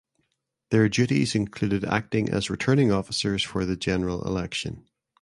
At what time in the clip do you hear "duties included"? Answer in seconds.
0.89-1.85